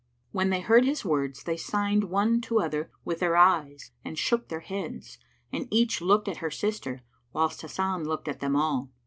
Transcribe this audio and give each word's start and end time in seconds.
When 0.31 0.49
they 0.49 0.61
heard 0.61 0.83
his 0.83 1.05
words 1.05 1.43
they 1.43 1.55
signed 1.57 2.05
one 2.05 2.41
to 2.41 2.59
other 2.59 2.89
with 3.05 3.19
their 3.19 3.37
eyes 3.37 3.91
and 4.03 4.17
shook 4.17 4.47
their 4.47 4.61
heads, 4.61 5.19
and 5.53 5.67
each 5.69 6.01
looked 6.01 6.27
at 6.27 6.37
her 6.37 6.49
sister, 6.49 7.01
whilst 7.33 7.61
Hasan 7.61 8.05
looked 8.05 8.27
at 8.27 8.39
them 8.39 8.55
all. 8.55 8.89